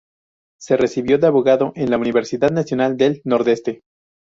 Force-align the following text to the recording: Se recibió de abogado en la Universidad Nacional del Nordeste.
Se 0.59 0.77
recibió 0.77 1.19
de 1.19 1.27
abogado 1.27 1.73
en 1.75 1.91
la 1.91 1.99
Universidad 1.99 2.49
Nacional 2.49 2.97
del 2.97 3.21
Nordeste. 3.23 3.83